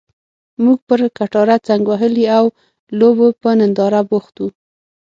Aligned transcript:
موږ 0.63 0.77
پر 0.87 0.99
کټاره 1.17 1.57
څنګ 1.67 1.83
وهلي 1.87 2.25
او 2.37 2.45
لوبو 2.99 3.27
په 3.41 3.49
ننداره 3.59 4.01
بوخت 4.09 4.35
وو. 4.39 4.47